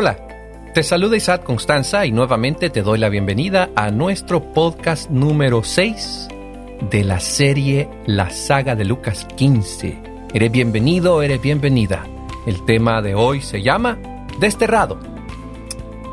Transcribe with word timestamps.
Hola, 0.00 0.16
te 0.74 0.84
saluda 0.84 1.16
Isaac 1.16 1.42
Constanza 1.42 2.06
y 2.06 2.12
nuevamente 2.12 2.70
te 2.70 2.82
doy 2.82 3.00
la 3.00 3.08
bienvenida 3.08 3.70
a 3.74 3.90
nuestro 3.90 4.52
podcast 4.52 5.10
número 5.10 5.64
6 5.64 6.28
de 6.88 7.02
la 7.02 7.18
serie 7.18 7.88
La 8.06 8.30
saga 8.30 8.76
de 8.76 8.84
Lucas 8.84 9.26
15. 9.36 9.98
Eres 10.32 10.52
bienvenido, 10.52 11.20
eres 11.20 11.42
bienvenida. 11.42 12.06
El 12.46 12.64
tema 12.64 13.02
de 13.02 13.16
hoy 13.16 13.42
se 13.42 13.60
llama 13.60 13.98
Desterrado. 14.38 15.00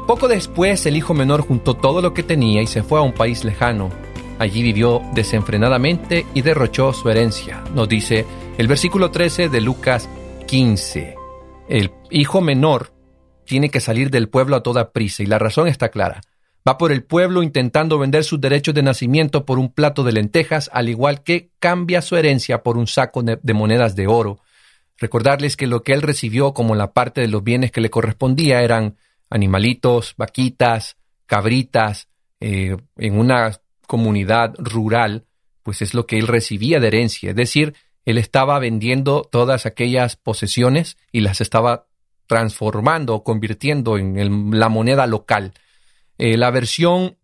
Poco 0.08 0.28
después 0.28 0.84
el 0.88 0.98
hijo 0.98 1.14
menor 1.14 1.42
juntó 1.42 1.76
todo 1.76 2.02
lo 2.02 2.16
que 2.16 2.24
tenía 2.24 2.64
y 2.64 2.68
se 2.68 2.82
fue 2.82 2.98
a 2.98 3.04
un 3.04 3.14
país 3.14 3.44
lejano. 3.44 3.92
Allí 4.40 4.64
vivió 4.64 5.04
desenfrenadamente 5.14 6.26
y 6.34 6.42
derrochó 6.42 6.92
su 6.92 7.08
herencia, 7.12 7.64
nos 7.76 7.88
dice 7.88 8.26
el 8.58 8.68
versículo 8.68 9.12
13 9.12 9.48
de 9.50 9.62
Lucas 9.62 10.10
15. 10.48 11.14
El 11.68 11.92
hijo 12.10 12.42
menor 12.42 12.95
tiene 13.46 13.70
que 13.70 13.80
salir 13.80 14.10
del 14.10 14.30
pueblo 14.30 14.56
a 14.56 14.64
toda 14.64 14.92
prisa 14.92 15.24
y 15.24 15.28
la 15.28 15.40
razón 15.40 15.68
está 15.68 15.90
clara. 15.90 16.22
Va 16.68 16.78
por 16.78 16.92
el 16.92 17.04
pueblo 17.04 17.44
intentando 17.44 18.00
vender 18.00 18.24
sus 18.24 18.42
derechos 18.42 18.74
de 18.74 18.82
nacimiento 18.82 19.46
por 19.46 19.60
un 19.60 19.72
plato 19.72 20.04
de 20.04 20.14
lentejas, 20.14 20.70
al 20.74 20.90
igual 20.90 21.24
que 21.24 21.52
cambia 21.60 22.02
su 22.02 22.18
herencia 22.18 22.64
por 22.64 22.78
un 22.78 22.88
saco 22.88 23.22
de 23.22 23.54
monedas 23.54 23.96
de 23.96 24.08
oro. 24.08 24.40
Recordarles 24.98 25.58
que 25.58 25.68
lo 25.68 25.84
que 25.84 25.94
él 25.94 26.02
recibió 26.02 26.54
como 26.54 26.74
la 26.74 26.94
parte 26.94 27.22
de 27.22 27.28
los 27.28 27.44
bienes 27.44 27.72
que 27.72 27.82
le 27.82 27.90
correspondía 27.90 28.64
eran 28.64 28.98
animalitos, 29.30 30.16
vaquitas, 30.18 30.98
cabritas, 31.26 32.08
eh, 32.40 32.78
en 32.98 33.20
una 33.20 33.60
comunidad 33.88 34.56
rural, 34.58 35.26
pues 35.64 35.82
es 35.82 35.94
lo 35.94 36.06
que 36.06 36.18
él 36.18 36.28
recibía 36.28 36.80
de 36.80 36.88
herencia. 36.88 37.32
Es 37.32 37.36
decir, 37.36 37.76
él 38.06 38.18
estaba 38.18 38.58
vendiendo 38.60 39.28
todas 39.30 39.66
aquellas 39.66 40.16
posesiones 40.16 40.98
y 41.12 41.22
las 41.22 41.42
estaba 41.42 41.88
transformando 42.28 43.24
convirtiendo 43.24 43.98
en 43.98 44.60
la 44.60 44.70
moneda 44.70 45.08
local. 45.08 45.54
Eh, 46.18 46.38
la 46.38 46.52
versión 46.52 47.18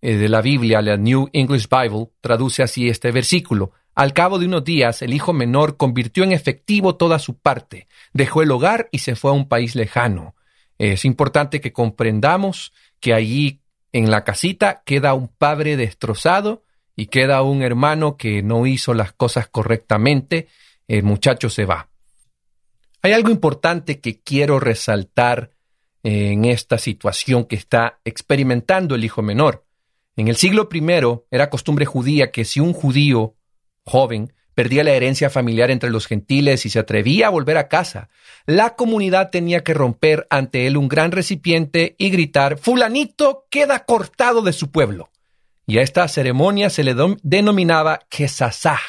eh, 0.00 0.16
de 0.16 0.28
la 0.28 0.40
Biblia, 0.40 0.82
la 0.82 0.96
New 0.96 1.28
English 1.32 1.68
Bible, 1.68 2.10
traduce 2.20 2.62
así 2.62 2.88
este 2.88 3.12
versículo. 3.12 3.72
Al 3.94 4.14
cabo 4.14 4.38
de 4.38 4.46
unos 4.46 4.64
días, 4.64 5.02
el 5.02 5.12
hijo 5.12 5.32
menor 5.32 5.76
convirtió 5.76 6.24
en 6.24 6.32
efectivo 6.32 6.96
toda 6.96 7.18
su 7.18 7.38
parte, 7.38 7.88
dejó 8.12 8.42
el 8.42 8.50
hogar 8.50 8.88
y 8.90 8.98
se 8.98 9.16
fue 9.16 9.30
a 9.30 9.34
un 9.34 9.48
país 9.48 9.74
lejano. 9.74 10.34
Es 10.78 11.04
importante 11.04 11.60
que 11.60 11.72
comprendamos 11.72 12.72
que 13.00 13.12
allí 13.12 13.60
en 13.92 14.10
la 14.10 14.24
casita 14.24 14.82
queda 14.86 15.12
un 15.12 15.28
padre 15.28 15.76
destrozado 15.76 16.64
y 16.96 17.06
queda 17.06 17.42
un 17.42 17.62
hermano 17.62 18.16
que 18.16 18.42
no 18.42 18.66
hizo 18.66 18.94
las 18.94 19.12
cosas 19.12 19.48
correctamente. 19.48 20.48
El 20.88 21.02
muchacho 21.02 21.50
se 21.50 21.66
va. 21.66 21.91
Hay 23.02 23.12
algo 23.12 23.30
importante 23.30 24.00
que 24.00 24.20
quiero 24.20 24.60
resaltar 24.60 25.50
en 26.04 26.44
esta 26.44 26.78
situación 26.78 27.44
que 27.44 27.56
está 27.56 28.00
experimentando 28.04 28.94
el 28.94 29.04
hijo 29.04 29.22
menor. 29.22 29.66
En 30.16 30.28
el 30.28 30.36
siglo 30.36 30.68
I 30.72 30.82
era 31.30 31.50
costumbre 31.50 31.84
judía 31.84 32.30
que 32.30 32.44
si 32.44 32.60
un 32.60 32.72
judío 32.72 33.34
joven 33.84 34.32
perdía 34.54 34.84
la 34.84 34.92
herencia 34.92 35.30
familiar 35.30 35.70
entre 35.70 35.90
los 35.90 36.06
gentiles 36.06 36.64
y 36.64 36.70
se 36.70 36.78
atrevía 36.78 37.26
a 37.26 37.30
volver 37.30 37.56
a 37.56 37.68
casa, 37.68 38.08
la 38.46 38.76
comunidad 38.76 39.30
tenía 39.30 39.64
que 39.64 39.74
romper 39.74 40.26
ante 40.30 40.66
él 40.68 40.76
un 40.76 40.88
gran 40.88 41.10
recipiente 41.10 41.96
y 41.98 42.10
gritar 42.10 42.58
Fulanito 42.58 43.46
queda 43.50 43.84
cortado 43.84 44.42
de 44.42 44.52
su 44.52 44.70
pueblo. 44.70 45.10
Y 45.66 45.78
a 45.78 45.82
esta 45.82 46.06
ceremonia 46.06 46.70
se 46.70 46.84
le 46.84 46.94
denominaba 47.22 48.00
Kesasah, 48.08 48.80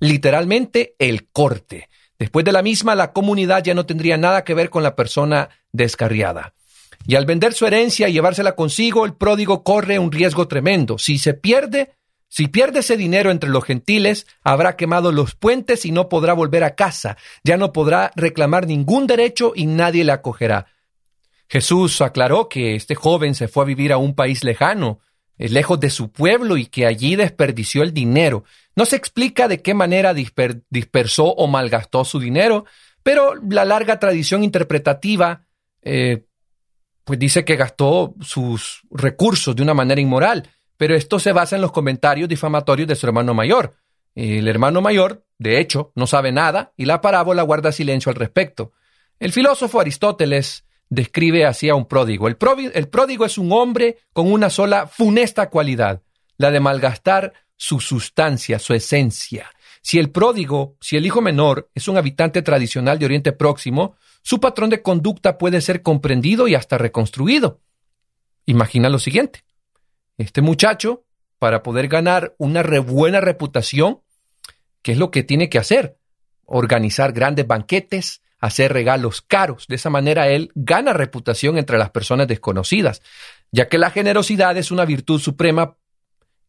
literalmente 0.00 0.96
el 0.98 1.28
corte, 1.28 1.88
Después 2.22 2.44
de 2.44 2.52
la 2.52 2.62
misma, 2.62 2.94
la 2.94 3.12
comunidad 3.12 3.64
ya 3.64 3.74
no 3.74 3.84
tendría 3.84 4.16
nada 4.16 4.44
que 4.44 4.54
ver 4.54 4.70
con 4.70 4.84
la 4.84 4.94
persona 4.94 5.48
descarriada. 5.72 6.54
Y 7.04 7.16
al 7.16 7.26
vender 7.26 7.52
su 7.52 7.66
herencia 7.66 8.08
y 8.08 8.12
llevársela 8.12 8.54
consigo, 8.54 9.04
el 9.04 9.14
pródigo 9.14 9.64
corre 9.64 9.98
un 9.98 10.12
riesgo 10.12 10.46
tremendo. 10.46 10.98
Si 10.98 11.18
se 11.18 11.34
pierde, 11.34 11.96
si 12.28 12.46
pierde 12.46 12.78
ese 12.78 12.96
dinero 12.96 13.32
entre 13.32 13.50
los 13.50 13.64
gentiles, 13.64 14.28
habrá 14.44 14.76
quemado 14.76 15.10
los 15.10 15.34
puentes 15.34 15.84
y 15.84 15.90
no 15.90 16.08
podrá 16.08 16.32
volver 16.32 16.62
a 16.62 16.76
casa. 16.76 17.16
Ya 17.42 17.56
no 17.56 17.72
podrá 17.72 18.12
reclamar 18.14 18.68
ningún 18.68 19.08
derecho 19.08 19.52
y 19.56 19.66
nadie 19.66 20.04
le 20.04 20.12
acogerá. 20.12 20.66
Jesús 21.48 22.00
aclaró 22.02 22.48
que 22.48 22.76
este 22.76 22.94
joven 22.94 23.34
se 23.34 23.48
fue 23.48 23.64
a 23.64 23.66
vivir 23.66 23.92
a 23.92 23.96
un 23.96 24.14
país 24.14 24.44
lejano, 24.44 25.00
eh, 25.38 25.48
lejos 25.48 25.80
de 25.80 25.90
su 25.90 26.12
pueblo 26.12 26.56
y 26.56 26.66
que 26.66 26.86
allí 26.86 27.16
desperdició 27.16 27.82
el 27.82 27.92
dinero. 27.92 28.44
No 28.74 28.86
se 28.86 28.96
explica 28.96 29.48
de 29.48 29.60
qué 29.60 29.74
manera 29.74 30.14
dispersó 30.14 31.26
o 31.26 31.46
malgastó 31.46 32.04
su 32.04 32.18
dinero, 32.18 32.64
pero 33.02 33.34
la 33.48 33.64
larga 33.64 33.98
tradición 33.98 34.44
interpretativa 34.44 35.44
eh, 35.82 36.24
pues 37.04 37.18
dice 37.18 37.44
que 37.44 37.56
gastó 37.56 38.14
sus 38.20 38.82
recursos 38.90 39.54
de 39.56 39.62
una 39.62 39.74
manera 39.74 40.00
inmoral, 40.00 40.48
pero 40.76 40.94
esto 40.94 41.18
se 41.18 41.32
basa 41.32 41.56
en 41.56 41.62
los 41.62 41.72
comentarios 41.72 42.28
difamatorios 42.28 42.88
de 42.88 42.96
su 42.96 43.06
hermano 43.06 43.34
mayor. 43.34 43.76
El 44.14 44.46
hermano 44.48 44.80
mayor, 44.80 45.24
de 45.38 45.58
hecho, 45.58 45.92
no 45.94 46.06
sabe 46.06 46.32
nada 46.32 46.72
y 46.76 46.84
la 46.84 47.00
parábola 47.00 47.42
guarda 47.42 47.72
silencio 47.72 48.10
al 48.10 48.16
respecto. 48.16 48.72
El 49.18 49.32
filósofo 49.32 49.80
Aristóteles 49.80 50.64
describe 50.88 51.46
así 51.46 51.68
a 51.68 51.74
un 51.74 51.86
pródigo. 51.86 52.28
El, 52.28 52.36
el 52.74 52.88
pródigo 52.88 53.24
es 53.24 53.38
un 53.38 53.52
hombre 53.52 53.98
con 54.12 54.30
una 54.30 54.50
sola 54.50 54.86
funesta 54.86 55.48
cualidad, 55.48 56.02
la 56.36 56.50
de 56.50 56.60
malgastar 56.60 57.32
su 57.62 57.78
sustancia, 57.78 58.58
su 58.58 58.74
esencia. 58.74 59.48
Si 59.82 60.00
el 60.00 60.10
pródigo, 60.10 60.76
si 60.80 60.96
el 60.96 61.06
hijo 61.06 61.20
menor 61.20 61.70
es 61.76 61.86
un 61.86 61.96
habitante 61.96 62.42
tradicional 62.42 62.98
de 62.98 63.04
Oriente 63.04 63.30
Próximo, 63.30 63.94
su 64.20 64.40
patrón 64.40 64.68
de 64.68 64.82
conducta 64.82 65.38
puede 65.38 65.60
ser 65.60 65.80
comprendido 65.80 66.48
y 66.48 66.56
hasta 66.56 66.76
reconstruido. 66.76 67.60
Imagina 68.46 68.88
lo 68.88 68.98
siguiente. 68.98 69.44
Este 70.18 70.42
muchacho, 70.42 71.04
para 71.38 71.62
poder 71.62 71.86
ganar 71.86 72.34
una 72.36 72.64
buena 72.80 73.20
reputación, 73.20 74.00
¿qué 74.82 74.90
es 74.90 74.98
lo 74.98 75.12
que 75.12 75.22
tiene 75.22 75.48
que 75.48 75.58
hacer? 75.58 75.96
Organizar 76.44 77.12
grandes 77.12 77.46
banquetes, 77.46 78.22
hacer 78.40 78.72
regalos 78.72 79.22
caros. 79.22 79.68
De 79.68 79.76
esa 79.76 79.88
manera 79.88 80.28
él 80.28 80.50
gana 80.56 80.94
reputación 80.94 81.58
entre 81.58 81.78
las 81.78 81.90
personas 81.90 82.26
desconocidas, 82.26 83.02
ya 83.52 83.68
que 83.68 83.78
la 83.78 83.90
generosidad 83.90 84.56
es 84.56 84.72
una 84.72 84.84
virtud 84.84 85.20
suprema 85.20 85.76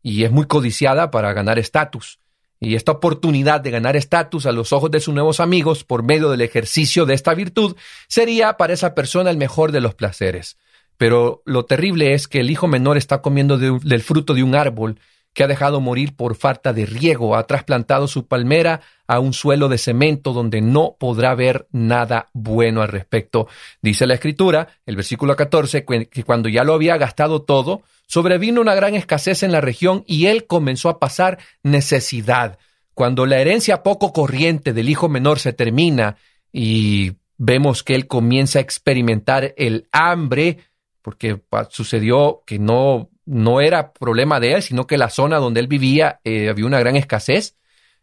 y 0.04 0.26
es 0.26 0.32
muy 0.32 0.46
codiciada 0.46 1.10
para 1.10 1.34
ganar 1.34 1.58
estatus. 1.58 2.20
Y 2.60 2.76
esta 2.76 2.92
oportunidad 2.92 3.62
de 3.62 3.72
ganar 3.72 3.96
estatus 3.96 4.46
a 4.46 4.52
los 4.52 4.72
ojos 4.72 4.92
de 4.92 5.00
sus 5.00 5.14
nuevos 5.14 5.40
amigos 5.40 5.84
por 5.84 6.04
medio 6.04 6.30
del 6.30 6.42
ejercicio 6.42 7.06
de 7.06 7.14
esta 7.14 7.34
virtud 7.34 7.76
sería 8.08 8.58
para 8.58 8.74
esa 8.74 8.94
persona 8.94 9.32
el 9.32 9.38
mejor 9.38 9.72
de 9.72 9.82
los 9.82 9.96
placeres. 9.96 10.58
Pero 10.98 11.42
lo 11.46 11.66
terrible 11.66 12.14
es 12.14 12.28
que 12.28 12.40
el 12.40 12.52
hijo 12.52 12.68
menor 12.68 12.98
está 12.98 13.22
comiendo 13.22 13.58
del 13.58 14.04
fruto 14.04 14.34
de 14.34 14.44
un 14.44 14.56
árbol 14.56 15.00
que 15.34 15.44
ha 15.44 15.48
dejado 15.48 15.82
morir 15.82 16.16
por 16.16 16.36
falta 16.36 16.74
de 16.74 16.86
riego, 16.86 17.36
ha 17.36 17.48
trasplantado 17.48 18.08
su 18.08 18.28
palmera 18.28 18.82
a 19.08 19.20
un 19.20 19.34
suelo 19.34 19.68
de 19.68 19.78
cemento 19.78 20.32
donde 20.32 20.62
no 20.62 20.96
podrá 21.00 21.34
ver 21.36 21.68
nada 21.72 22.30
bueno 22.34 22.82
al 22.82 22.90
respecto. 22.90 23.48
Dice 23.82 24.06
la 24.06 24.14
escritura, 24.14 24.68
el 24.86 24.96
versículo 24.96 25.36
14, 25.36 25.86
que 25.86 26.24
cuando 26.24 26.50
ya 26.50 26.64
lo 26.64 26.74
había 26.74 26.98
gastado 26.98 27.42
todo, 27.42 27.82
sobrevino 28.08 28.62
una 28.62 28.76
gran 28.76 28.96
escasez 28.96 29.44
en 29.44 29.52
la 29.52 29.62
región 29.62 30.04
y 30.08 30.28
él 30.28 30.46
comenzó 30.46 30.90
a 30.90 31.00
pasar 31.00 31.40
necesidad. 31.64 32.60
Cuando 32.94 33.26
la 33.26 33.40
herencia 33.40 33.82
poco 33.82 34.14
corriente 34.14 34.72
del 34.72 34.90
hijo 34.90 35.10
menor 35.10 35.40
se 35.40 35.52
termina 35.52 36.18
y 36.52 37.14
vemos 37.38 37.82
que 37.84 37.96
él 37.96 38.08
comienza 38.08 38.60
a 38.60 38.62
experimentar 38.62 39.56
el 39.58 39.88
hambre, 39.92 40.60
porque 41.02 41.42
sucedió 41.70 42.44
que 42.46 42.60
no 42.60 43.10
no 43.26 43.62
era 43.62 43.94
problema 43.94 44.40
de 44.40 44.54
él, 44.54 44.62
sino 44.62 44.88
que 44.88 44.98
la 44.98 45.10
zona 45.10 45.38
donde 45.38 45.60
él 45.60 45.68
vivía 45.68 46.20
eh, 46.24 46.50
había 46.50 46.66
una 46.66 46.80
gran 46.80 46.96
escasez. 46.96 47.56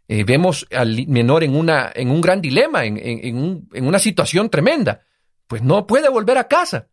Eh, 0.09 0.25
vemos 0.25 0.67
al 0.73 1.07
menor 1.07 1.45
en, 1.45 1.55
una, 1.55 1.91
en 1.95 2.11
un 2.11 2.21
gran 2.21 2.41
dilema, 2.41 2.85
en, 2.85 2.99
en, 2.99 3.87
una 3.87 3.99
situación 3.99 4.51
tremenda. 4.51 5.03
Pues 5.47 5.63
no 5.63 5.87
puede 5.87 6.09
volver 6.09 6.39
a 6.39 6.49
casa. 6.49 6.89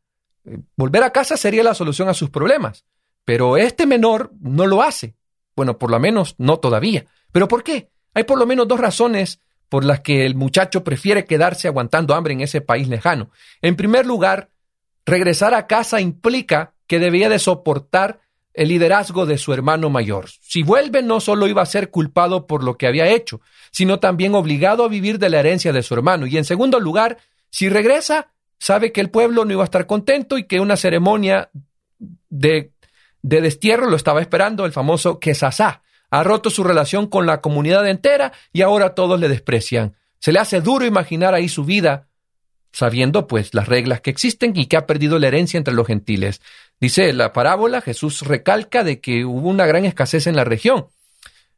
Eh, 0.45 0.59
volver 0.75 1.03
a 1.03 1.11
casa 1.11 1.37
sería 1.37 1.63
la 1.63 1.73
solución 1.73 2.09
a 2.09 2.13
sus 2.13 2.29
problemas. 2.29 2.85
Pero 3.25 3.57
este 3.57 3.85
menor 3.85 4.31
no 4.39 4.67
lo 4.67 4.81
hace. 4.81 5.15
Bueno, 5.55 5.77
por 5.77 5.89
lo 5.89 5.99
menos 5.99 6.35
no 6.37 6.57
todavía. 6.57 7.05
¿Pero 7.31 7.47
por 7.47 7.63
qué? 7.63 7.89
Hay 8.13 8.23
por 8.23 8.37
lo 8.37 8.45
menos 8.45 8.67
dos 8.67 8.79
razones 8.79 9.41
por 9.69 9.83
las 9.83 10.01
que 10.01 10.25
el 10.25 10.35
muchacho 10.35 10.83
prefiere 10.83 11.25
quedarse 11.25 11.67
aguantando 11.67 12.15
hambre 12.15 12.33
en 12.33 12.41
ese 12.41 12.61
país 12.61 12.87
lejano. 12.87 13.31
En 13.61 13.75
primer 13.75 14.05
lugar, 14.05 14.49
regresar 15.05 15.53
a 15.53 15.67
casa 15.67 15.99
implica 15.99 16.73
que 16.87 16.99
debía 16.99 17.29
de 17.29 17.39
soportar 17.39 18.19
el 18.57 18.69
liderazgo 18.69 19.27
de 19.27 19.37
su 19.37 19.53
hermano 19.53 19.89
mayor. 19.91 20.29
Si 20.41 20.63
vuelve, 20.63 21.03
no 21.03 21.19
solo 21.19 21.47
iba 21.47 21.61
a 21.61 21.67
ser 21.67 21.91
culpado 21.91 22.47
por 22.47 22.63
lo 22.63 22.75
que 22.75 22.87
había 22.87 23.07
hecho, 23.07 23.39
sino 23.71 23.99
también 23.99 24.33
obligado 24.33 24.83
a 24.83 24.87
vivir 24.87 25.19
de 25.19 25.29
la 25.29 25.39
herencia 25.39 25.71
de 25.71 25.83
su 25.83 25.93
hermano. 25.93 26.25
Y 26.25 26.37
en 26.37 26.43
segundo 26.43 26.79
lugar, 26.79 27.19
si 27.51 27.69
regresa, 27.69 28.31
sabe 28.57 28.91
que 28.91 28.99
el 28.99 29.11
pueblo 29.11 29.45
no 29.45 29.51
iba 29.51 29.61
a 29.61 29.65
estar 29.65 29.85
contento 29.85 30.39
y 30.39 30.45
que 30.45 30.59
una 30.59 30.75
ceremonia 30.75 31.51
de, 32.29 32.71
de 33.21 33.41
destierro 33.41 33.89
lo 33.89 33.95
estaba 33.95 34.21
esperando, 34.21 34.65
el 34.65 34.71
famoso 34.71 35.19
Quesasá. 35.19 35.83
Ha 36.09 36.23
roto 36.23 36.49
su 36.49 36.63
relación 36.63 37.05
con 37.07 37.27
la 37.27 37.41
comunidad 37.41 37.87
entera 37.87 38.33
y 38.51 38.63
ahora 38.63 38.95
todos 38.95 39.19
le 39.19 39.29
desprecian. 39.29 39.95
Se 40.19 40.31
le 40.31 40.39
hace 40.39 40.61
duro 40.61 40.83
imaginar 40.83 41.35
ahí 41.35 41.47
su 41.47 41.63
vida 41.63 42.06
sabiendo 42.77 43.25
pues 43.25 43.55
las 43.55 43.67
reglas 43.67 44.01
que 44.01 44.11
existen 44.11 44.53
y 44.55 44.67
que 44.67 44.77
ha 44.77 44.85
perdido 44.85 45.17
la 45.17 45.29
herencia 45.29 45.57
entre 45.57 45.73
los 45.73 45.87
gentiles. 45.87 46.41
Dice 46.79 47.11
la 47.11 47.33
parábola, 47.33 47.81
Jesús 47.81 48.21
recalca 48.21 48.83
de 48.83 48.99
que 49.01 49.25
hubo 49.25 49.49
una 49.49 49.65
gran 49.65 49.83
escasez 49.83 50.27
en 50.27 50.35
la 50.35 50.43
región. 50.43 50.85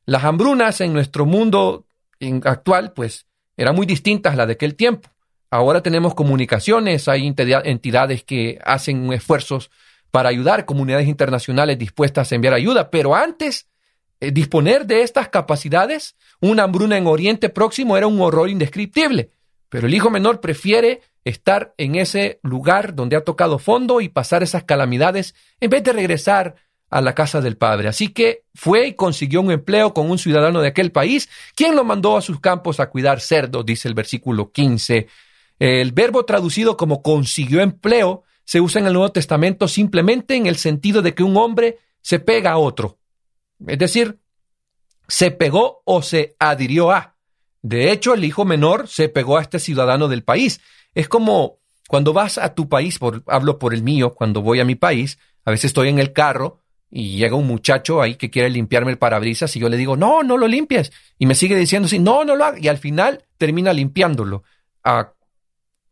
Las 0.06 0.24
hambrunas 0.24 0.80
en 0.80 0.94
nuestro 0.94 1.26
mundo 1.26 1.86
actual 2.46 2.94
pues 2.94 3.26
eran 3.58 3.76
muy 3.76 3.86
distintas 3.86 4.32
a 4.32 4.38
las 4.38 4.48
de 4.48 4.54
aquel 4.54 4.76
tiempo. 4.76 5.10
Ahora 5.52 5.84
tenemos 5.84 6.16
comunicaciones, 6.16 7.10
hay 7.10 7.28
entidades 7.28 8.24
que 8.24 8.58
hacen 8.64 9.12
esfuerzos 9.12 9.72
para 10.12 10.30
ayudar, 10.30 10.64
comunidades 10.64 11.10
internacionales 11.10 11.78
dispuestas 11.78 12.32
a 12.32 12.36
enviar 12.36 12.54
ayuda, 12.54 12.90
pero 12.90 13.14
antes 13.14 13.68
eh, 14.22 14.32
disponer 14.32 14.86
de 14.86 15.02
estas 15.02 15.28
capacidades, 15.28 16.16
una 16.40 16.64
hambruna 16.64 16.98
en 16.98 17.08
Oriente 17.08 17.50
Próximo 17.50 17.98
era 17.98 18.08
un 18.08 18.22
horror 18.22 18.50
indescriptible, 18.50 19.32
pero 19.70 19.88
el 19.88 19.94
hijo 19.94 20.10
menor 20.10 20.42
prefiere 20.42 21.02
estar 21.24 21.74
en 21.78 21.96
ese 21.96 22.40
lugar 22.44 22.96
donde 22.96 23.16
ha 23.16 23.24
tocado 23.24 23.60
fondo 23.60 24.02
y 24.02 24.10
pasar 24.10 24.44
esas 24.44 24.64
calamidades 24.64 25.36
en 25.60 25.70
vez 25.70 25.84
de 25.84 25.94
regresar 25.94 26.56
a 26.90 27.02
la 27.02 27.14
casa 27.14 27.40
del 27.40 27.58
padre. 27.58 27.88
Así 27.88 28.10
que 28.10 28.46
fue 28.56 28.88
y 28.88 28.94
consiguió 28.94 29.42
un 29.42 29.52
empleo 29.52 29.94
con 29.94 30.10
un 30.10 30.18
ciudadano 30.18 30.62
de 30.62 30.70
aquel 30.70 30.92
país, 30.92 31.30
quien 31.56 31.76
lo 31.76 31.84
mandó 31.84 32.18
a 32.18 32.22
sus 32.22 32.40
campos 32.40 32.80
a 32.80 32.90
cuidar 32.90 33.22
cerdos, 33.22 33.66
dice 33.66 33.88
el 33.88 33.94
versículo 33.94 34.52
15. 34.52 35.08
El 35.60 35.92
verbo 35.92 36.26
traducido 36.26 36.78
como 36.78 37.02
consiguió 37.04 37.62
empleo 37.62 38.24
se 38.44 38.62
usa 38.62 38.82
en 38.82 38.88
el 38.88 38.94
Nuevo 38.94 39.12
Testamento 39.12 39.68
simplemente 39.68 40.36
en 40.36 40.48
el 40.48 40.56
sentido 40.56 41.04
de 41.04 41.14
que 41.14 41.22
un 41.22 41.38
hombre 41.38 41.78
se 42.02 42.20
pega 42.20 42.54
a 42.54 42.58
otro. 42.58 42.98
Es 43.68 43.78
decir, 43.78 44.20
se 45.08 45.32
pegó 45.32 45.82
o 45.86 46.02
se 46.02 46.36
adhirió 46.40 46.92
a. 46.92 47.19
De 47.62 47.92
hecho, 47.92 48.14
el 48.14 48.24
hijo 48.24 48.46
menor 48.46 48.88
se 48.88 49.10
pegó 49.10 49.38
a 49.38 49.42
este 49.42 49.60
ciudadano 49.60 50.08
del 50.08 50.24
país. 50.24 50.62
Es 50.94 51.08
como 51.08 51.60
cuando 51.88 52.14
vas 52.14 52.38
a 52.38 52.54
tu 52.54 52.70
país, 52.70 53.00
por, 53.00 53.24
hablo 53.28 53.58
por 53.60 53.74
el 53.74 53.84
mío, 53.84 54.14
cuando 54.14 54.42
voy 54.42 54.60
a 54.60 54.66
mi 54.66 54.76
país, 54.76 55.18
a 55.44 55.52
veces 55.52 55.66
estoy 55.66 55.90
en 55.90 56.00
el 56.00 56.14
carro 56.14 56.60
y 56.92 57.18
llega 57.18 57.36
un 57.36 57.48
muchacho 57.48 58.02
ahí 58.02 58.16
que 58.16 58.30
quiere 58.30 58.50
limpiarme 58.50 58.92
el 58.92 58.98
parabrisas 58.98 59.56
y 59.56 59.60
yo 59.60 59.70
le 59.70 59.78
digo, 59.78 59.98
no, 59.98 60.24
no 60.24 60.38
lo 60.38 60.48
limpies. 60.48 60.92
Y 61.18 61.26
me 61.26 61.36
sigue 61.36 61.56
diciendo 61.56 61.88
así, 61.88 62.00
no, 62.00 62.24
no 62.26 62.36
lo 62.36 62.46
hagas. 62.46 62.62
Y 62.62 62.68
al 62.68 62.78
final 62.78 63.26
termina 63.38 63.74
limpiándolo, 63.74 64.44
a, 64.84 65.14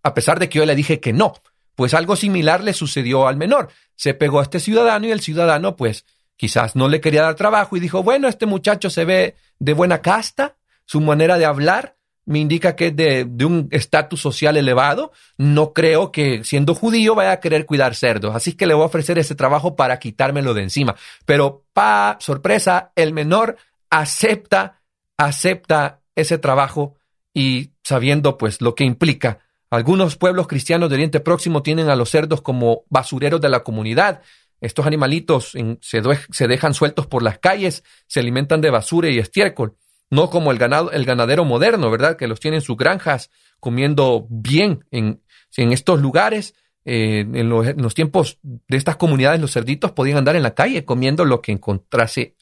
a 0.04 0.14
pesar 0.14 0.40
de 0.40 0.50
que 0.50 0.60
yo 0.60 0.66
le 0.66 0.76
dije 0.76 1.00
que 1.00 1.14
no. 1.14 1.34
Pues 1.76 1.94
algo 1.94 2.16
similar 2.16 2.64
le 2.64 2.74
sucedió 2.74 3.28
al 3.28 3.38
menor. 3.38 3.70
Se 3.96 4.14
pegó 4.14 4.40
a 4.40 4.44
este 4.44 4.60
ciudadano 4.60 5.08
y 5.08 5.12
el 5.12 5.22
ciudadano, 5.22 5.76
pues, 5.76 6.06
quizás 6.36 6.76
no 6.76 6.88
le 6.88 7.02
quería 7.02 7.24
dar 7.24 7.36
trabajo 7.36 7.76
y 7.76 7.80
dijo, 7.80 8.04
bueno, 8.04 8.28
este 8.28 8.46
muchacho 8.46 8.90
se 8.90 9.06
ve 9.06 9.36
de 9.60 9.74
buena 9.74 10.02
casta, 10.02 10.57
su 10.88 11.02
manera 11.02 11.38
de 11.38 11.46
hablar 11.46 11.98
me 12.26 12.40
indica 12.40 12.76
que 12.76 12.88
es 12.88 12.96
de, 12.96 13.46
un 13.46 13.68
estatus 13.72 14.22
social 14.22 14.58
elevado. 14.58 15.12
No 15.38 15.74
creo 15.74 16.12
que 16.12 16.44
siendo 16.44 16.76
judío 16.76 17.14
vaya 17.16 17.32
a 17.32 17.40
querer 17.40 17.66
cuidar 17.66 17.96
cerdos. 17.96 18.36
Así 18.36 18.54
que 18.54 18.66
le 18.66 18.74
voy 18.74 18.84
a 18.84 18.88
ofrecer 18.88 19.18
ese 19.18 19.36
trabajo 19.36 19.76
para 19.76 20.00
quitármelo 20.00 20.54
de 20.54 20.64
encima. 20.64 20.96
Pero, 21.26 21.66
pa, 21.74 22.18
sorpresa, 22.20 22.92
el 22.96 23.14
menor 23.14 23.58
acepta, 23.90 24.82
acepta 25.18 26.02
ese 26.16 26.38
trabajo 26.38 26.96
y 27.34 27.72
sabiendo 27.84 28.38
pues 28.38 28.62
lo 28.62 28.76
que 28.76 28.84
implica. 28.84 29.40
Algunos 29.70 30.18
pueblos 30.18 30.48
cristianos 30.48 30.90
de 30.90 30.96
Oriente 30.96 31.22
Próximo 31.22 31.64
tienen 31.64 31.90
a 31.90 31.96
los 31.96 32.10
cerdos 32.10 32.42
como 32.42 32.84
basureros 32.90 33.40
de 33.40 33.50
la 33.50 33.64
comunidad. 33.64 34.22
Estos 34.60 34.86
animalitos 34.86 35.54
se 35.82 36.48
dejan 36.48 36.74
sueltos 36.74 37.08
por 37.08 37.24
las 37.24 37.40
calles, 37.40 37.86
se 38.06 38.20
alimentan 38.20 38.60
de 38.60 38.70
basura 38.70 39.10
y 39.10 39.20
estiércol 39.20 39.78
no 40.10 40.30
como 40.30 40.52
el, 40.52 40.58
ganado, 40.58 40.92
el 40.92 41.06
ganadero 41.06 41.46
moderno, 41.46 41.92
¿verdad? 41.92 42.18
Que 42.18 42.28
los 42.28 42.40
tiene 42.40 42.58
en 42.58 42.62
sus 42.62 42.78
granjas 42.78 43.30
comiendo 43.60 44.28
bien 44.30 44.86
en, 44.92 45.22
en 45.56 45.72
estos 45.72 46.02
lugares. 46.02 46.54
Eh, 46.86 47.26
en, 47.34 47.50
los, 47.50 47.94
tiempos 47.94 48.40
de 48.42 48.78
estas 48.78 48.96
comunidades, 48.96 49.42
los 49.42 49.52
cerditos 49.52 49.92
podían 49.92 50.20
andar 50.20 50.38
en 50.38 50.44
la 50.44 50.56
calle 50.56 50.86
comiendo 50.86 51.26
lo 51.26 51.42
que 51.42 51.52
encontrase 51.52 52.36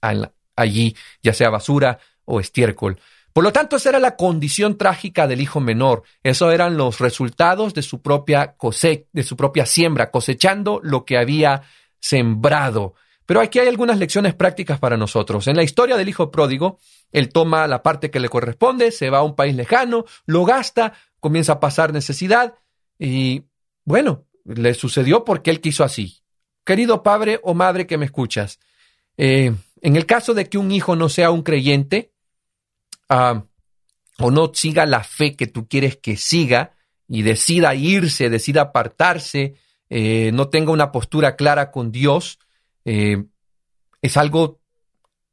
allí, 0.56 0.96
ya 1.24 1.34
sea 1.34 1.50
basura 1.50 1.98
o 2.26 2.40
estiércol. 2.40 3.00
Por 3.34 3.44
lo 3.44 3.52
tanto, 3.52 3.76
esa 3.76 3.90
era 3.90 4.00
la 4.00 4.16
condición 4.16 4.78
trágica 4.78 5.28
del 5.28 5.42
hijo 5.42 5.60
menor. 5.60 6.04
Eso 6.24 6.52
eran 6.52 6.78
los 6.78 7.00
resultados 7.00 7.74
de 7.74 7.82
su 7.82 8.02
propia 8.02 8.56
cosecha, 8.56 9.08
de 9.12 9.24
su 9.24 9.36
propia 9.36 9.66
siembra, 9.66 10.12
cosechando 10.12 10.80
lo 10.84 11.04
que 11.04 11.18
había 11.18 11.64
sembrado. 12.00 12.94
Pero 13.26 13.42
aquí 13.42 13.60
hay 13.60 13.68
algunas 13.68 13.98
lecciones 13.98 14.36
prácticas 14.36 14.80
para 14.80 14.96
nosotros. 14.96 15.48
En 15.48 15.56
la 15.56 15.64
historia 15.64 15.98
del 15.98 16.08
hijo 16.08 16.30
pródigo, 16.30 16.80
él 17.12 17.30
toma 17.30 17.68
la 17.68 17.84
parte 17.84 18.12
que 18.12 18.20
le 18.20 18.30
corresponde, 18.30 18.92
se 18.92 19.10
va 19.10 19.20
a 19.20 19.24
un 19.24 19.36
país 19.36 19.56
lejano, 19.56 20.06
lo 20.26 20.46
gasta, 20.46 20.94
comienza 21.20 21.54
a 21.54 21.60
pasar 21.60 21.94
necesidad 21.94 22.56
y, 23.00 23.44
bueno, 23.84 24.26
le 24.44 24.74
sucedió 24.74 25.24
porque 25.24 25.52
él 25.52 25.62
quiso 25.62 25.84
así. 25.84 26.22
Querido 26.64 27.04
padre 27.04 27.40
o 27.44 27.54
madre 27.54 27.88
que 27.88 27.98
me 27.98 28.06
escuchas, 28.06 28.60
eh, 29.18 29.54
en 29.82 29.96
el 29.96 30.06
caso 30.06 30.34
de 30.34 30.50
que 30.50 30.58
un 30.58 30.72
hijo 30.72 30.96
no 30.96 31.10
sea 31.10 31.32
un 31.32 31.44
creyente 31.44 32.12
ah, 33.10 33.46
o 34.20 34.32
no 34.32 34.52
siga 34.54 34.86
la 34.86 35.04
fe 35.04 35.36
que 35.36 35.48
tú 35.48 35.68
quieres 35.68 35.98
que 35.98 36.18
siga 36.18 36.76
y 37.08 37.22
decida 37.22 37.76
irse, 37.76 38.30
decida 38.30 38.62
apartarse, 38.62 39.56
eh, 39.90 40.32
no 40.34 40.50
tenga 40.50 40.72
una 40.72 40.92
postura 40.92 41.36
clara 41.36 41.72
con 41.72 41.92
Dios, 41.92 42.40
eh, 42.84 43.26
es 44.02 44.18
algo 44.18 44.60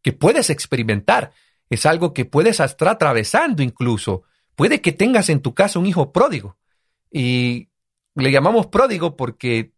que 0.03 0.13
puedes 0.13 0.51
experimentar, 0.51 1.33
es 1.75 1.87
algo 1.87 2.13
que 2.13 2.25
puedes 2.25 2.61
estar 2.61 2.89
atravesando 2.89 3.63
incluso. 3.63 4.23
Puede 4.55 4.81
que 4.81 4.93
tengas 4.93 5.29
en 5.29 5.41
tu 5.41 5.55
casa 5.55 5.79
un 5.79 5.87
hijo 5.87 6.13
pródigo. 6.13 6.57
Y 7.11 7.69
le 8.15 8.31
llamamos 8.31 8.67
pródigo 8.67 9.17
porque 9.17 9.73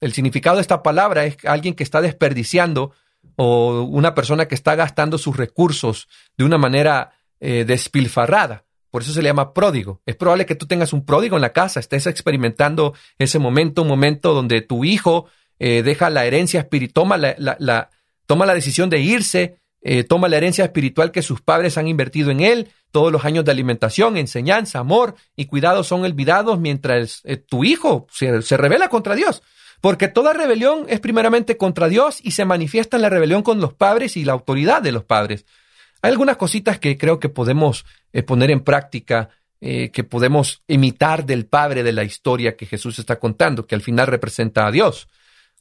el 0.00 0.12
significado 0.12 0.56
de 0.56 0.62
esta 0.62 0.82
palabra 0.82 1.24
es 1.24 1.36
alguien 1.44 1.74
que 1.74 1.82
está 1.82 2.00
desperdiciando 2.00 2.92
o 3.36 3.82
una 3.82 4.14
persona 4.14 4.46
que 4.48 4.54
está 4.54 4.74
gastando 4.74 5.18
sus 5.18 5.36
recursos 5.36 6.08
de 6.36 6.44
una 6.44 6.58
manera 6.58 7.12
eh, 7.40 7.64
despilfarrada. 7.64 8.64
Por 8.90 9.02
eso 9.02 9.12
se 9.12 9.22
le 9.22 9.28
llama 9.28 9.52
pródigo. 9.52 10.00
Es 10.06 10.16
probable 10.16 10.46
que 10.46 10.54
tú 10.54 10.66
tengas 10.66 10.92
un 10.92 11.04
pródigo 11.04 11.36
en 11.36 11.42
la 11.42 11.52
casa, 11.52 11.78
estés 11.78 12.06
experimentando 12.06 12.94
ese 13.18 13.38
momento, 13.38 13.82
un 13.82 13.88
momento 13.88 14.34
donde 14.34 14.62
tu 14.62 14.84
hijo 14.84 15.26
eh, 15.58 15.82
deja 15.82 16.10
la 16.10 16.24
herencia 16.24 16.60
espiritual, 16.60 16.94
toma 16.94 17.16
la, 17.16 17.90
toma 18.26 18.46
la 18.46 18.54
decisión 18.54 18.88
de 18.90 19.00
irse, 19.00 19.60
eh, 19.80 20.02
toma 20.02 20.28
la 20.28 20.36
herencia 20.36 20.64
espiritual 20.64 21.12
que 21.12 21.22
sus 21.22 21.40
padres 21.40 21.78
han 21.78 21.86
invertido 21.86 22.30
en 22.30 22.40
él, 22.40 22.68
todos 22.90 23.12
los 23.12 23.24
años 23.24 23.44
de 23.44 23.52
alimentación, 23.52 24.16
enseñanza, 24.16 24.80
amor 24.80 25.14
y 25.36 25.46
cuidado 25.46 25.84
son 25.84 26.02
olvidados 26.02 26.58
mientras 26.58 27.20
eh, 27.24 27.36
tu 27.36 27.62
hijo 27.64 28.08
se, 28.10 28.40
revela 28.56 28.88
contra 28.88 29.14
Dios. 29.14 29.42
Porque 29.80 30.08
toda 30.08 30.32
rebelión 30.32 30.86
es 30.88 30.98
primeramente 30.98 31.56
contra 31.56 31.88
Dios 31.88 32.18
y 32.22 32.32
se 32.32 32.44
manifiesta 32.44 32.96
en 32.96 33.02
la 33.02 33.10
rebelión 33.10 33.42
con 33.42 33.60
los 33.60 33.74
padres 33.74 34.16
y 34.16 34.24
la 34.24 34.32
autoridad 34.32 34.82
de 34.82 34.90
los 34.90 35.04
padres. 35.04 35.46
Hay 36.02 36.10
algunas 36.10 36.36
cositas 36.36 36.80
que 36.80 36.98
creo 36.98 37.20
que 37.20 37.28
podemos 37.28 37.84
poner 38.26 38.50
en 38.50 38.60
práctica, 38.60 39.30
que 39.60 40.06
podemos 40.08 40.62
imitar 40.66 41.26
del 41.26 41.46
padre 41.46 41.84
de 41.84 41.92
la 41.92 42.02
historia 42.02 42.56
que 42.56 42.66
Jesús 42.66 42.98
está 42.98 43.20
contando, 43.20 43.66
que 43.66 43.76
al 43.76 43.80
final 43.80 44.08
representa 44.08 44.66
a 44.66 44.72
Dios. 44.72 45.08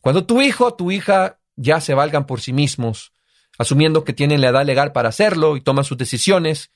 Cuando 0.01 0.25
tu 0.25 0.41
hijo 0.41 0.65
o 0.65 0.73
tu 0.73 0.91
hija 0.91 1.37
ya 1.55 1.79
se 1.79 1.93
valgan 1.93 2.25
por 2.25 2.41
sí 2.41 2.53
mismos, 2.53 3.11
asumiendo 3.57 4.03
que 4.03 4.13
tienen 4.13 4.41
la 4.41 4.49
edad 4.49 4.65
legal 4.65 4.91
para 4.91 5.09
hacerlo 5.09 5.57
y 5.57 5.61
toman 5.61 5.85
sus 5.85 5.97
decisiones, 5.97 6.71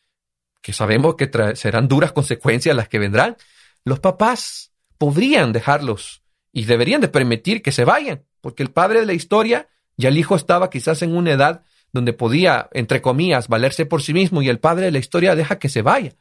que 0.61 0.73
sabemos 0.73 1.15
que 1.15 1.29
serán 1.55 1.87
duras 1.87 2.11
consecuencias 2.11 2.75
las 2.75 2.87
que 2.87 2.99
vendrán, 2.99 3.37
los 3.83 3.99
papás 3.99 4.71
podrían 4.97 5.51
dejarlos 5.51 6.21
y 6.51 6.65
deberían 6.65 7.01
de 7.01 7.07
permitir 7.07 7.61
que 7.61 7.71
se 7.71 7.85
vayan, 7.85 8.25
porque 8.41 8.63
el 8.63 8.71
padre 8.71 8.99
de 8.99 9.05
la 9.05 9.13
historia 9.13 9.67
ya 9.97 10.09
el 10.09 10.17
hijo 10.17 10.35
estaba 10.35 10.69
quizás 10.69 11.01
en 11.01 11.15
una 11.15 11.31
edad 11.31 11.63
donde 11.93 12.13
podía, 12.13 12.69
entre 12.73 13.01
comillas, 13.01 13.47
valerse 13.47 13.85
por 13.85 14.01
sí 14.01 14.13
mismo 14.13 14.41
y 14.41 14.49
el 14.49 14.59
padre 14.59 14.85
de 14.85 14.91
la 14.91 14.99
historia 14.99 15.35
deja 15.35 15.59
que 15.59 15.69
se 15.69 15.81
vaya. 15.81 16.13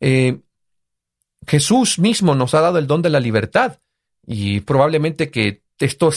Eh, 0.00 0.40
Jesús 1.46 1.98
mismo 1.98 2.34
nos 2.34 2.54
ha 2.54 2.60
dado 2.60 2.78
el 2.78 2.86
don 2.86 3.02
de 3.02 3.10
la 3.10 3.20
libertad 3.20 3.78
y 4.26 4.60
probablemente 4.60 5.30
que 5.30 5.62
esto 5.78 6.10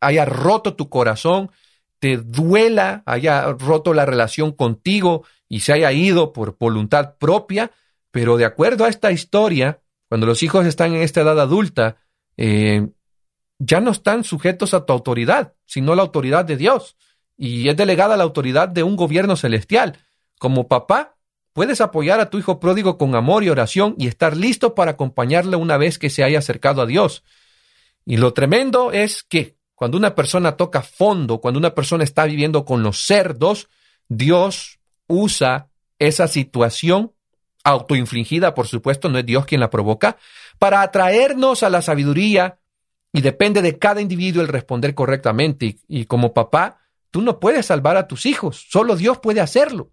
haya 0.00 0.24
roto 0.24 0.74
tu 0.74 0.88
corazón, 0.88 1.50
te 1.98 2.16
duela, 2.16 3.02
haya 3.06 3.52
roto 3.52 3.94
la 3.94 4.06
relación 4.06 4.52
contigo 4.52 5.24
y 5.48 5.60
se 5.60 5.72
haya 5.72 5.92
ido 5.92 6.32
por 6.32 6.56
voluntad 6.58 7.16
propia, 7.18 7.72
pero 8.10 8.36
de 8.36 8.44
acuerdo 8.44 8.84
a 8.84 8.88
esta 8.88 9.10
historia, 9.12 9.80
cuando 10.08 10.26
los 10.26 10.42
hijos 10.42 10.66
están 10.66 10.94
en 10.94 11.02
esta 11.02 11.20
edad 11.20 11.38
adulta, 11.40 11.96
eh, 12.36 12.88
ya 13.58 13.80
no 13.80 13.90
están 13.90 14.24
sujetos 14.24 14.74
a 14.74 14.86
tu 14.86 14.92
autoridad, 14.92 15.54
sino 15.66 15.92
a 15.92 15.96
la 15.96 16.02
autoridad 16.02 16.44
de 16.44 16.56
Dios. 16.56 16.96
Y 17.36 17.68
es 17.68 17.76
delegada 17.76 18.16
la 18.16 18.24
autoridad 18.24 18.68
de 18.68 18.82
un 18.82 18.96
gobierno 18.96 19.36
celestial. 19.36 19.98
Como 20.38 20.68
papá, 20.68 21.16
puedes 21.52 21.80
apoyar 21.80 22.20
a 22.20 22.30
tu 22.30 22.38
hijo 22.38 22.60
pródigo 22.60 22.98
con 22.98 23.14
amor 23.14 23.42
y 23.42 23.50
oración 23.50 23.94
y 23.98 24.06
estar 24.06 24.36
listo 24.36 24.74
para 24.74 24.92
acompañarle 24.92 25.56
una 25.56 25.76
vez 25.76 25.98
que 25.98 26.10
se 26.10 26.22
haya 26.22 26.38
acercado 26.38 26.82
a 26.82 26.86
Dios. 26.86 27.24
Y 28.04 28.16
lo 28.16 28.32
tremendo 28.32 28.92
es 28.92 29.22
que 29.22 29.57
cuando 29.78 29.96
una 29.96 30.16
persona 30.16 30.56
toca 30.56 30.82
fondo, 30.82 31.40
cuando 31.40 31.56
una 31.56 31.72
persona 31.72 32.02
está 32.02 32.24
viviendo 32.24 32.64
con 32.64 32.82
los 32.82 33.00
cerdos, 33.00 33.68
Dios 34.08 34.80
usa 35.06 35.68
esa 36.00 36.26
situación 36.26 37.12
autoinfligida, 37.62 38.54
por 38.54 38.66
supuesto, 38.66 39.08
no 39.08 39.20
es 39.20 39.26
Dios 39.26 39.46
quien 39.46 39.60
la 39.60 39.70
provoca, 39.70 40.16
para 40.58 40.82
atraernos 40.82 41.62
a 41.62 41.70
la 41.70 41.80
sabiduría 41.80 42.58
y 43.12 43.20
depende 43.20 43.62
de 43.62 43.78
cada 43.78 44.00
individuo 44.00 44.42
el 44.42 44.48
responder 44.48 44.96
correctamente. 44.96 45.76
Y, 45.86 46.06
como 46.06 46.34
papá, 46.34 46.80
tú 47.12 47.22
no 47.22 47.38
puedes 47.38 47.66
salvar 47.66 47.96
a 47.96 48.08
tus 48.08 48.26
hijos, 48.26 48.66
solo 48.68 48.96
Dios 48.96 49.18
puede 49.20 49.40
hacerlo. 49.40 49.92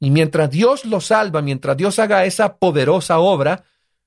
Y 0.00 0.10
mientras 0.10 0.50
Dios 0.50 0.84
los 0.84 1.06
salva, 1.06 1.40
mientras 1.40 1.78
Dios 1.78 1.98
haga 1.98 2.26
esa 2.26 2.58
poderosa 2.58 3.20
obra, 3.20 3.64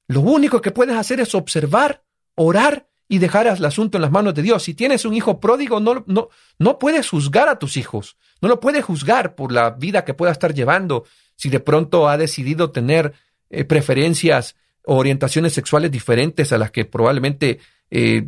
lo 0.08 0.22
único 0.22 0.62
que 0.62 0.70
puedes 0.70 0.96
hacer 0.96 1.20
es 1.22 1.34
observar, 1.34 2.04
orar 2.36 2.88
y 3.08 3.20
dejar 3.20 3.48
el 3.48 3.64
asunto 3.64 3.98
en 3.98 4.02
las 4.02 4.12
manos 4.12 4.34
de 4.34 4.42
Dios. 4.42 4.64
Si 4.64 4.74
tienes 4.74 5.06
un 5.06 5.14
hijo 5.14 5.40
pródigo, 5.40 5.80
no, 5.80 6.04
no, 6.08 6.30
no 6.60 6.80
puedes 6.80 7.10
juzgar 7.10 7.50
a 7.50 7.60
tus 7.60 7.78
hijos, 7.78 8.18
no 8.42 8.50
lo 8.50 8.60
puedes 8.60 8.84
juzgar 8.84 9.36
por 9.36 9.52
la 9.52 9.72
vida 9.72 10.04
que 10.04 10.14
pueda 10.14 10.32
estar 10.32 10.54
llevando, 10.54 11.06
si 11.36 11.50
de 11.50 11.60
pronto 11.60 12.10
ha 12.10 12.18
decidido 12.18 12.72
tener 12.72 13.14
eh, 13.50 13.64
preferencias 13.64 14.56
o 14.84 14.98
orientaciones 14.98 15.54
sexuales 15.54 15.92
diferentes 15.92 16.52
a 16.52 16.58
las 16.58 16.72
que 16.72 16.86
probablemente 16.86 17.60
eh, 17.90 18.28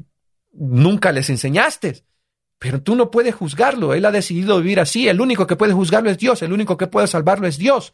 nunca 0.53 1.11
les 1.11 1.29
enseñaste. 1.29 2.03
Pero 2.57 2.81
tú 2.81 2.95
no 2.95 3.09
puedes 3.09 3.35
juzgarlo, 3.35 3.93
él 3.93 4.05
ha 4.05 4.11
decidido 4.11 4.57
vivir 4.57 4.79
así, 4.79 5.07
el 5.07 5.21
único 5.21 5.47
que 5.47 5.55
puede 5.55 5.73
juzgarlo 5.73 6.09
es 6.09 6.17
Dios, 6.17 6.41
el 6.41 6.51
único 6.51 6.77
que 6.77 6.87
puede 6.87 7.07
salvarlo 7.07 7.47
es 7.47 7.57
Dios. 7.57 7.93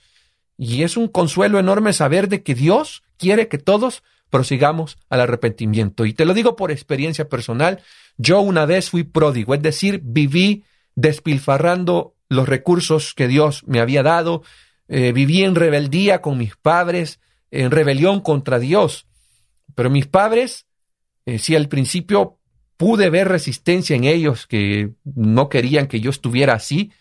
Y 0.57 0.83
es 0.83 0.97
un 0.97 1.07
consuelo 1.07 1.59
enorme 1.59 1.93
saber 1.93 2.29
de 2.29 2.41
que 2.41 2.55
Dios 2.55 3.03
quiere 3.17 3.47
que 3.47 3.57
todos 3.57 4.03
prosigamos 4.29 4.97
al 5.09 5.21
arrepentimiento. 5.21 6.05
Y 6.05 6.13
te 6.13 6.25
lo 6.25 6.33
digo 6.33 6.55
por 6.55 6.71
experiencia 6.71 7.29
personal, 7.29 7.81
yo 8.17 8.41
una 8.41 8.65
vez 8.65 8.89
fui 8.89 9.03
pródigo, 9.03 9.53
es 9.53 9.61
decir, 9.61 10.01
viví 10.03 10.63
despilfarrando 10.95 12.15
los 12.29 12.47
recursos 12.47 13.13
que 13.13 13.27
Dios 13.27 13.63
me 13.65 13.79
había 13.79 14.03
dado, 14.03 14.43
eh, 14.87 15.11
viví 15.11 15.43
en 15.43 15.55
rebeldía 15.55 16.21
con 16.21 16.37
mis 16.37 16.55
padres, 16.55 17.19
en 17.51 17.71
rebelión 17.71 18.21
contra 18.21 18.59
Dios. 18.59 19.07
Pero 19.75 19.89
mis 19.89 20.07
padres, 20.07 20.65
eh, 21.25 21.39
si 21.39 21.55
al 21.55 21.67
principio 21.67 22.39
pude 22.77 23.09
ver 23.09 23.27
resistencia 23.27 23.95
en 23.95 24.03
ellos, 24.03 24.47
que 24.47 24.91
no 25.03 25.49
querían 25.49 25.87
que 25.87 25.99
yo 25.99 26.09
estuviera 26.09 26.53
así, 26.53 26.91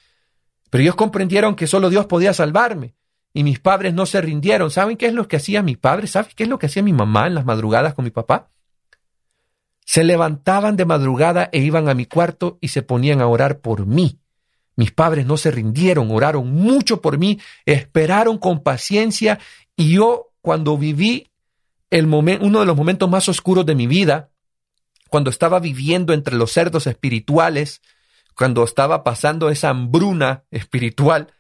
pero 0.71 0.83
ellos 0.83 0.95
comprendieron 0.95 1.57
que 1.57 1.67
solo 1.67 1.91
Dios 1.91 2.07
podía 2.07 2.33
salvarme. 2.33 2.95
Y 3.35 3.43
mis 3.43 3.59
padres 3.59 3.93
no 3.93 4.07
se 4.07 4.21
rindieron. 4.21 4.71
¿Saben 4.71 4.97
qué 4.97 5.07
es 5.07 5.13
lo 5.13 5.27
que 5.27 5.37
hacía 5.37 5.63
mi 5.63 5.75
padre? 5.75 6.07
¿Saben 6.07 6.31
qué 6.37 6.45
es 6.45 6.49
lo 6.49 6.59
que 6.59 6.67
hacía 6.67 6.85
mi 6.85 6.93
mamá 6.93 7.27
en 7.27 7.35
las 7.35 7.45
madrugadas 7.45 7.93
con 7.93 8.05
mi 8.05 8.13
papá? 8.13 8.49
Se 9.85 10.05
levantaban 10.05 10.77
de 10.77 10.85
madrugada 10.85 11.51
e 11.53 11.59
iban 11.59 11.89
a 11.89 11.95
mi 11.95 12.07
cuarto 12.07 12.59
y 12.61 12.69
se 12.69 12.83
ponían 12.83 13.21
a 13.21 13.27
orar 13.27 13.59
por 13.59 13.87
mí. 13.87 14.21
Mis 14.77 14.93
padres 14.93 15.27
no 15.27 15.37
se 15.37 15.51
rindieron, 15.51 16.11
oraron 16.11 16.51
mucho 16.53 17.01
por 17.01 17.19
mí, 17.19 17.41
esperaron 17.67 18.39
con 18.39 18.63
paciencia 18.63 19.39
y 19.77 19.95
yo 19.95 20.33
cuando 20.41 20.79
viví 20.79 21.29
el 21.91 22.07
uno 22.07 22.61
de 22.61 22.67
los 22.67 22.77
momentos 22.77 23.09
más 23.09 23.29
oscuros 23.29 23.67
de 23.67 23.75
mi 23.75 23.87
vida, 23.87 24.31
cuando 25.11 25.31
estaba 25.31 25.61
viviendo 25.61 26.13
entre 26.13 26.35
los 26.35 26.53
cerdos 26.53 26.87
espirituales, 26.87 27.83
cuando 28.37 28.65
estaba 28.65 29.05
pasando 29.05 29.49
esa 29.49 29.69
hambruna 29.69 30.45
espiritual, 30.51 31.34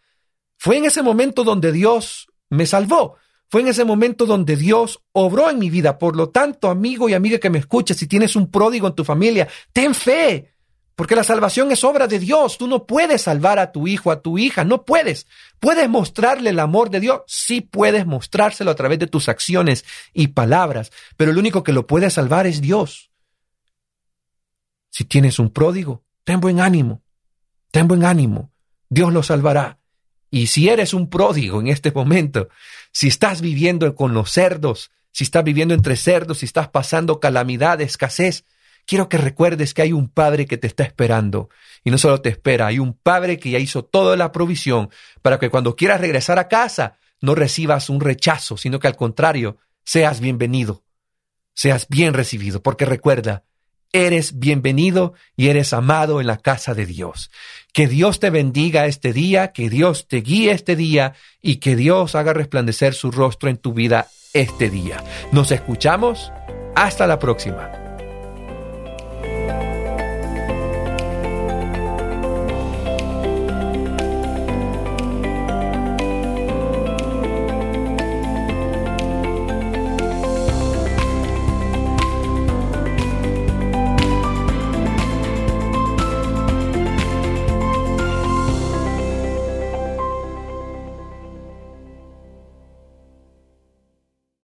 fue 0.64 0.78
en 0.78 0.86
ese 0.86 1.02
momento 1.02 1.44
donde 1.44 1.72
Dios 1.72 2.26
me 2.48 2.64
salvó. 2.64 3.18
Fue 3.50 3.60
en 3.60 3.68
ese 3.68 3.84
momento 3.84 4.24
donde 4.24 4.56
Dios 4.56 4.98
obró 5.12 5.50
en 5.50 5.58
mi 5.58 5.68
vida. 5.68 5.98
Por 5.98 6.16
lo 6.16 6.30
tanto, 6.30 6.70
amigo 6.70 7.06
y 7.06 7.12
amiga 7.12 7.36
que 7.36 7.50
me 7.50 7.58
escuches, 7.58 7.98
si 7.98 8.06
tienes 8.06 8.34
un 8.34 8.50
pródigo 8.50 8.88
en 8.88 8.94
tu 8.94 9.04
familia, 9.04 9.46
ten 9.74 9.94
fe. 9.94 10.54
Porque 10.94 11.16
la 11.16 11.22
salvación 11.22 11.70
es 11.70 11.84
obra 11.84 12.06
de 12.06 12.18
Dios. 12.18 12.56
Tú 12.56 12.66
no 12.66 12.86
puedes 12.86 13.20
salvar 13.20 13.58
a 13.58 13.72
tu 13.72 13.86
hijo, 13.86 14.10
a 14.10 14.22
tu 14.22 14.38
hija. 14.38 14.64
No 14.64 14.86
puedes. 14.86 15.26
¿Puedes 15.60 15.86
mostrarle 15.86 16.48
el 16.48 16.58
amor 16.58 16.88
de 16.88 17.00
Dios? 17.00 17.20
Sí 17.26 17.60
puedes 17.60 18.06
mostrárselo 18.06 18.70
a 18.70 18.74
través 18.74 18.98
de 18.98 19.06
tus 19.06 19.28
acciones 19.28 19.84
y 20.14 20.28
palabras. 20.28 20.92
Pero 21.18 21.30
el 21.30 21.36
único 21.36 21.62
que 21.62 21.74
lo 21.74 21.86
puede 21.86 22.08
salvar 22.08 22.46
es 22.46 22.62
Dios. 22.62 23.10
Si 24.88 25.04
tienes 25.04 25.38
un 25.38 25.50
pródigo, 25.50 26.06
ten 26.24 26.40
buen 26.40 26.58
ánimo. 26.58 27.02
Ten 27.70 27.86
buen 27.86 28.06
ánimo. 28.06 28.50
Dios 28.88 29.12
lo 29.12 29.22
salvará. 29.22 29.78
Y 30.34 30.48
si 30.48 30.68
eres 30.68 30.94
un 30.94 31.08
pródigo 31.08 31.60
en 31.60 31.68
este 31.68 31.92
momento, 31.92 32.48
si 32.90 33.06
estás 33.06 33.40
viviendo 33.40 33.94
con 33.94 34.14
los 34.14 34.32
cerdos, 34.32 34.90
si 35.12 35.22
estás 35.22 35.44
viviendo 35.44 35.74
entre 35.74 35.94
cerdos, 35.94 36.38
si 36.38 36.46
estás 36.46 36.66
pasando 36.66 37.20
calamidad, 37.20 37.80
escasez, 37.80 38.44
quiero 38.84 39.08
que 39.08 39.16
recuerdes 39.16 39.74
que 39.74 39.82
hay 39.82 39.92
un 39.92 40.08
Padre 40.08 40.46
que 40.46 40.58
te 40.58 40.66
está 40.66 40.82
esperando. 40.82 41.50
Y 41.84 41.92
no 41.92 41.98
solo 41.98 42.20
te 42.20 42.30
espera, 42.30 42.66
hay 42.66 42.80
un 42.80 42.94
Padre 42.94 43.38
que 43.38 43.50
ya 43.50 43.60
hizo 43.60 43.84
toda 43.84 44.16
la 44.16 44.32
provisión 44.32 44.90
para 45.22 45.38
que 45.38 45.50
cuando 45.50 45.76
quieras 45.76 46.00
regresar 46.00 46.40
a 46.40 46.48
casa 46.48 46.98
no 47.20 47.36
recibas 47.36 47.88
un 47.88 48.00
rechazo, 48.00 48.56
sino 48.56 48.80
que 48.80 48.88
al 48.88 48.96
contrario, 48.96 49.58
seas 49.84 50.18
bienvenido, 50.18 50.82
seas 51.54 51.86
bien 51.86 52.12
recibido, 52.12 52.60
porque 52.60 52.86
recuerda, 52.86 53.44
eres 53.94 54.40
bienvenido 54.40 55.14
y 55.36 55.48
eres 55.48 55.72
amado 55.72 56.20
en 56.20 56.26
la 56.26 56.36
casa 56.36 56.74
de 56.74 56.84
Dios. 56.84 57.30
Que 57.72 57.86
Dios 57.86 58.18
te 58.18 58.28
bendiga 58.28 58.86
este 58.86 59.12
día, 59.12 59.52
que 59.52 59.70
Dios 59.70 60.08
te 60.08 60.18
guíe 60.18 60.50
este 60.50 60.74
día 60.74 61.14
y 61.40 61.56
que 61.56 61.76
Dios 61.76 62.16
haga 62.16 62.32
resplandecer 62.32 62.92
su 62.92 63.12
rostro 63.12 63.48
en 63.48 63.56
tu 63.56 63.72
vida 63.72 64.08
este 64.32 64.68
día. 64.68 65.02
Nos 65.32 65.52
escuchamos. 65.52 66.32
Hasta 66.74 67.06
la 67.06 67.20
próxima. 67.20 67.83